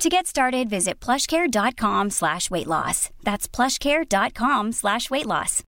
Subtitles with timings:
[0.00, 3.10] To get started, visit plushcare.com slash weight loss.
[3.22, 5.62] That's plushcare.com slash weight loss.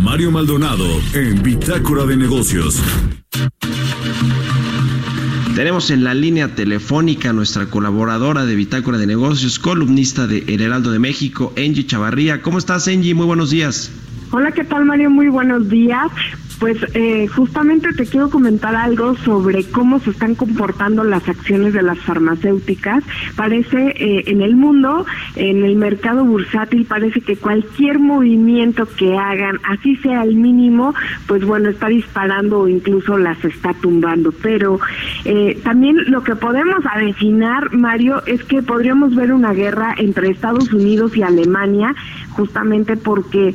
[0.00, 2.80] Mario Maldonado en Bitácora de Negocios.
[5.56, 10.60] Tenemos en la línea telefónica a nuestra colaboradora de Bitácora de Negocios, columnista de El
[10.60, 12.40] Heraldo de México, Angie Chavarría.
[12.40, 13.14] ¿Cómo estás, Angie?
[13.14, 13.90] Muy buenos días.
[14.30, 15.10] Hola, ¿qué tal, Mario?
[15.10, 16.12] Muy buenos días.
[16.60, 21.80] Pues eh, justamente te quiero comentar algo sobre cómo se están comportando las acciones de
[21.80, 23.02] las farmacéuticas.
[23.34, 25.06] Parece eh, en el mundo,
[25.36, 30.94] en el mercado bursátil, parece que cualquier movimiento que hagan, así sea el mínimo,
[31.26, 34.30] pues bueno, está disparando o incluso las está tumbando.
[34.30, 34.78] Pero
[35.24, 40.70] eh, también lo que podemos avecinar, Mario, es que podríamos ver una guerra entre Estados
[40.74, 41.94] Unidos y Alemania,
[42.32, 43.54] justamente porque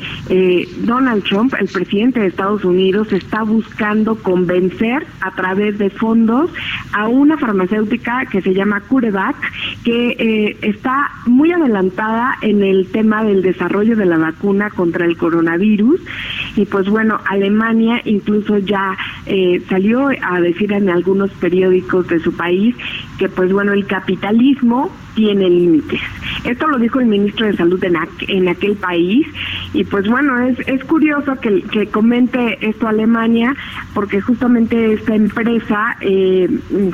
[0.80, 6.50] Donald Trump, el presidente de Estados Unidos, está buscando convencer a través de fondos
[6.94, 9.36] a una farmacéutica que se llama CureVac,
[9.84, 15.18] que eh, está muy adelantada en el tema del desarrollo de la vacuna contra el
[15.18, 16.00] coronavirus.
[16.56, 22.36] Y pues bueno, Alemania incluso ya eh, salió a decir en algunos periódicos de su
[22.36, 22.76] país
[23.18, 26.02] que pues bueno, el capitalismo tiene límites.
[26.46, 29.28] Esto lo dijo el ministro de Salud en, en aquel país
[29.74, 33.56] y pues bueno, es, es curioso que, que comente esto Alemania
[33.94, 36.50] porque justamente esta empresa eh,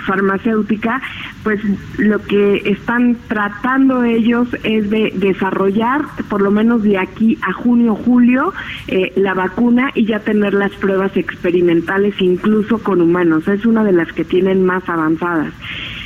[0.06, 1.02] farmacéutica
[1.44, 1.60] pues
[1.98, 7.96] lo que están tratando ellos es de desarrollar por lo menos de aquí a junio
[7.96, 8.54] julio
[8.88, 13.48] eh, la vacuna y ya tener las pruebas experimentales incluso con humanos.
[13.48, 15.54] Es una de las que tienen más avanzadas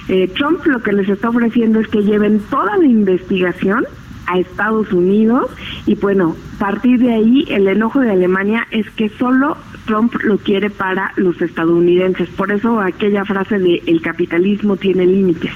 [0.07, 3.85] eh, Trump lo que les está ofreciendo es que lleven toda la investigación
[4.27, 5.51] a Estados Unidos
[5.85, 10.37] y bueno, a partir de ahí el enojo de Alemania es que solo Trump lo
[10.37, 12.29] quiere para los estadounidenses.
[12.29, 15.51] Por eso aquella frase de el capitalismo tiene límites.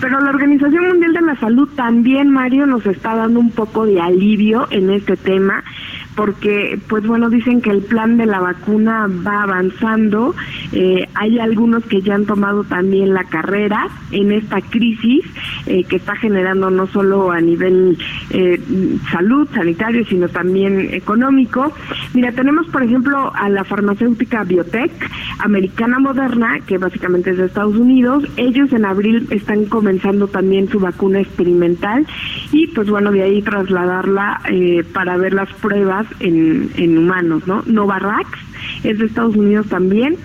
[0.00, 4.00] Pero la Organización Mundial de la Salud también, Mario, nos está dando un poco de
[4.00, 5.62] alivio en este tema
[6.18, 10.34] porque pues bueno dicen que el plan de la vacuna va avanzando.
[10.72, 15.24] Eh, hay algunos que ya han tomado también la carrera en esta crisis
[15.68, 17.98] eh, que está generando no solo a nivel
[18.30, 18.60] eh,
[19.10, 21.72] salud sanitario sino también económico
[22.14, 24.92] mira tenemos por ejemplo a la farmacéutica biotech
[25.40, 30.80] americana moderna que básicamente es de Estados Unidos ellos en abril están comenzando también su
[30.80, 32.06] vacuna experimental
[32.52, 34.40] y pues bueno de ahí trasladarla
[34.92, 37.62] para ver las pruebas en, en humanos, ¿no?
[37.66, 38.38] Novavax
[38.84, 40.16] es de Estados Unidos también.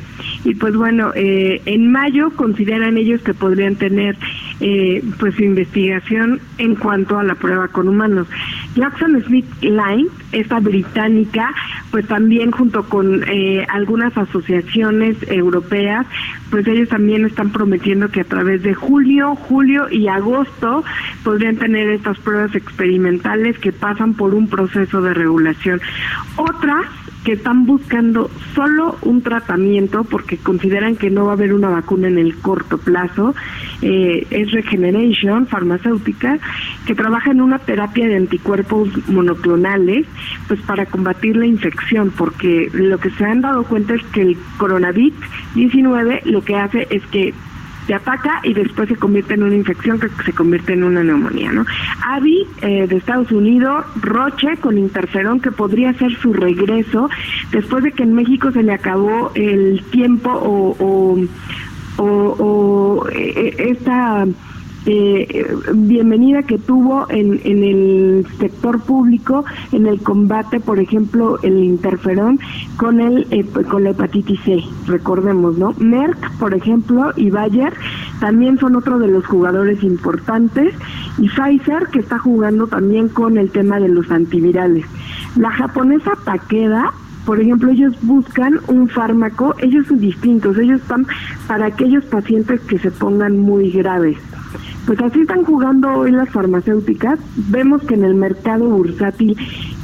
[0.43, 4.17] Y pues bueno, eh, en mayo consideran ellos que podrían tener
[4.65, 8.27] eh, pues investigación en cuanto a la prueba con humanos.
[8.75, 11.53] Jackson Smith Line, esta británica,
[11.91, 16.07] pues también junto con eh, algunas asociaciones europeas,
[16.49, 20.85] pues ellos también están prometiendo que a través de julio, julio y agosto
[21.25, 25.81] podrían tener estas pruebas experimentales que pasan por un proceso de regulación.
[26.37, 26.85] Otras
[27.23, 32.07] que están buscando solo un tratamiento porque consideran que no va a haber una vacuna
[32.07, 33.33] en el corto plazo.
[33.85, 36.39] Eh, es Regeneration Farmacéutica,
[36.85, 40.07] que trabaja en una terapia de anticuerpos monoclonales,
[40.47, 44.37] pues para combatir la infección, porque lo que se han dado cuenta es que el
[44.57, 45.19] coronavirus
[45.55, 47.33] 19 lo que hace es que
[47.87, 51.51] te ataca y después se convierte en una infección que se convierte en una neumonía,
[51.51, 51.65] ¿no?
[52.07, 57.09] Avi eh, de Estados Unidos, Roche con interferón que podría ser su regreso
[57.51, 61.17] después de que en México se le acabó el tiempo o, o,
[62.03, 64.25] o, o eh, esta
[64.85, 71.63] eh, bienvenida que tuvo en, en el sector público en el combate, por ejemplo, el
[71.63, 72.37] interferón
[72.75, 75.73] con el eh, con la hepatitis C, recordemos, ¿no?
[75.77, 77.73] Merck, por ejemplo, y Bayer
[78.19, 80.73] también son otro de los jugadores importantes
[81.17, 84.85] y Pfizer que está jugando también con el tema de los antivirales.
[85.37, 86.93] La japonesa Takeda
[87.25, 91.07] por ejemplo, ellos buscan un fármaco, ellos son distintos, ellos están
[91.47, 94.17] para aquellos pacientes que se pongan muy graves.
[94.85, 97.17] Pues así están jugando hoy las farmacéuticas.
[97.49, 99.37] Vemos que en el mercado bursátil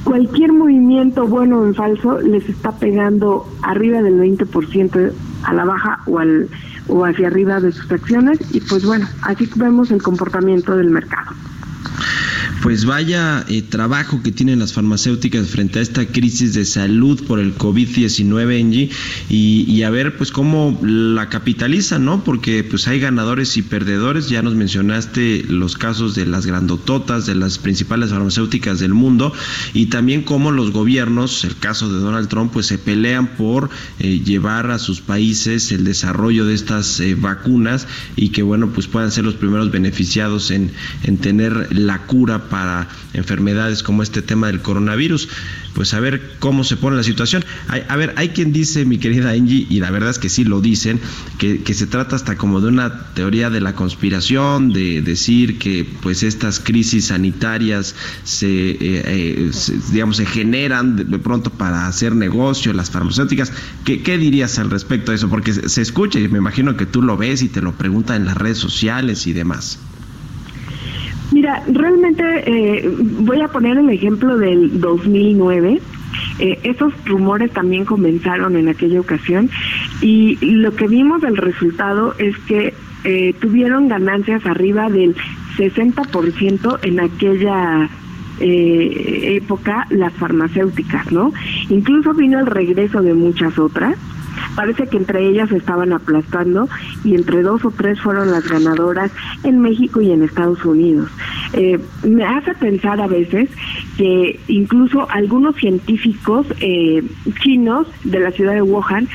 [0.03, 5.11] cualquier movimiento bueno o en falso les está pegando arriba del 20%
[5.43, 6.49] a la baja o al
[6.89, 11.31] o hacia arriba de sus acciones y pues bueno, así vemos el comportamiento del mercado.
[12.61, 17.39] Pues vaya eh, trabajo que tienen las farmacéuticas frente a esta crisis de salud por
[17.39, 18.89] el COVID-19, Angie,
[19.29, 22.23] y, y, a ver pues cómo la capitalizan, ¿no?
[22.23, 27.35] Porque pues hay ganadores y perdedores, ya nos mencionaste los casos de las grandototas, de
[27.35, 29.33] las principales farmacéuticas del mundo,
[29.73, 33.69] y también cómo los gobiernos, el caso de Donald Trump, pues se pelean por
[33.99, 38.87] eh, llevar a sus países el desarrollo de estas eh, vacunas y que bueno pues
[38.87, 40.71] puedan ser los primeros beneficiados en,
[41.03, 45.29] en tener la cura para enfermedades como este tema del coronavirus.
[45.73, 47.45] Pues a ver cómo se pone la situación.
[47.67, 50.43] Hay, a ver, hay quien dice, mi querida Angie, y la verdad es que sí
[50.43, 50.99] lo dicen,
[51.37, 56.23] que, se trata hasta como de una teoría de la conspiración, de decir que pues
[56.23, 62.73] estas crisis sanitarias se, eh, eh, se digamos, se generan de, pronto para hacer negocio,
[62.73, 63.53] las farmacéuticas.
[63.85, 65.29] ¿Qué, ¿Qué, dirías al respecto de eso?
[65.29, 68.17] Porque se, se escucha y me imagino que tú lo ves y te lo preguntan
[68.17, 69.79] en las redes sociales y demás.
[71.31, 72.89] Mira, realmente eh,
[73.19, 75.81] voy a poner el ejemplo del 2009.
[76.39, 79.49] Eh, esos rumores también comenzaron en aquella ocasión
[80.01, 82.73] y lo que vimos del resultado es que
[83.03, 85.15] eh, tuvieron ganancias arriba del
[85.57, 87.89] 60% en aquella
[88.39, 91.33] eh, época las farmacéuticas, ¿no?
[91.69, 93.97] Incluso vino el regreso de muchas otras.
[94.55, 96.67] Parece que entre ellas estaban aplastando
[97.03, 99.11] y entre dos o tres fueron las ganadoras
[99.43, 101.09] en México y en Estados Unidos.
[101.53, 103.49] Eh, me hace pensar a veces
[103.97, 107.03] que incluso algunos científicos eh,
[107.41, 109.07] chinos de la ciudad de Wuhan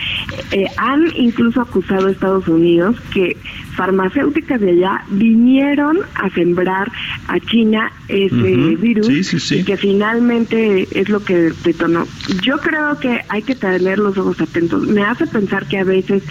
[0.52, 3.36] eh, han incluso acusado a Estados Unidos que
[3.76, 6.90] farmacéuticas de allá vinieron a sembrar
[7.28, 8.80] a China ese uh -huh.
[8.80, 9.56] virus sí, sí, sí.
[9.56, 12.06] y que finalmente es lo que detonó.
[12.42, 14.86] Yo creo que hay que tener los ojos atentos.
[14.86, 16.22] Me hace pensar que a veces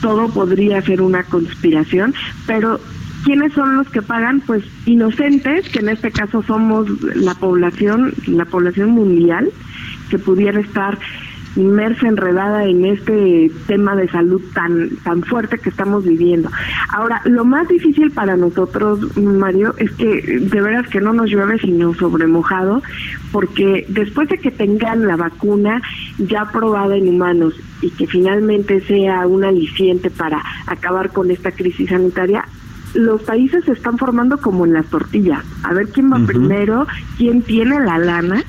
[0.00, 2.14] todo podría ser una conspiración,
[2.46, 2.80] pero
[3.24, 4.40] ¿quiénes son los que pagan?
[4.40, 9.50] Pues inocentes, que en este caso somos la población, la población mundial,
[10.10, 10.98] que pudiera estar
[11.56, 16.50] inmersa, enredada en este tema de salud tan, tan fuerte que estamos viviendo.
[16.90, 21.58] Ahora, lo más difícil para nosotros, Mario, es que de veras que no nos llueve
[21.58, 22.82] sino sobre mojado,
[23.32, 25.82] porque después de que tengan la vacuna
[26.18, 31.90] ya probada en humanos y que finalmente sea un aliciente para acabar con esta crisis
[31.90, 32.44] sanitaria,
[32.94, 35.44] los países se están formando como en las tortillas.
[35.62, 36.26] A ver quién va uh -huh.
[36.26, 36.86] primero,
[37.16, 38.42] quién tiene la lana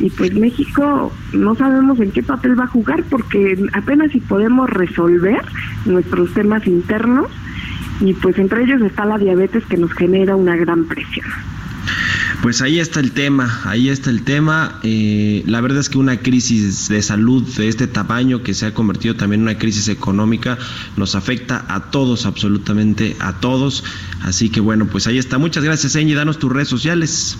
[0.00, 4.68] y pues México no sabemos en qué papel va a jugar porque apenas si podemos
[4.70, 5.42] resolver
[5.84, 7.28] nuestros temas internos
[8.00, 11.26] y pues entre ellos está la diabetes que nos genera una gran presión.
[12.42, 14.80] Pues ahí está el tema, ahí está el tema.
[14.82, 18.74] Eh, la verdad es que una crisis de salud de este tamaño que se ha
[18.74, 20.58] convertido también en una crisis económica
[20.96, 23.84] nos afecta a todos, absolutamente a todos.
[24.22, 25.38] Así que bueno, pues ahí está.
[25.38, 26.14] Muchas gracias, Eñi.
[26.14, 27.38] Danos tus redes sociales.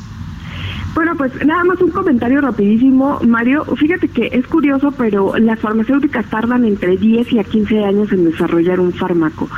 [0.95, 3.65] Bueno, pues nada más un comentario rapidísimo, Mario.
[3.77, 8.27] Fíjate que es curioso, pero las farmacéuticas tardan entre 10 y a 15 años en
[8.27, 9.49] desarrollar un fármaco.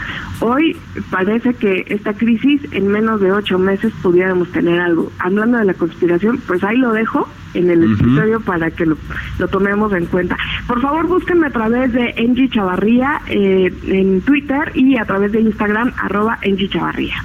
[0.40, 0.76] Hoy
[1.10, 5.10] parece que esta crisis en menos de 8 meses pudiéramos tener algo.
[5.18, 7.92] Hablando de la conspiración, pues ahí lo dejo en el uh -huh.
[7.94, 8.96] escritorio para que lo,
[9.38, 10.36] lo, tomemos en cuenta.
[10.68, 15.40] Por favor, búsquenme a través de Engie Chavarría eh, en Twitter y a través de
[15.40, 17.24] Instagram, arroba Engie Chavarría.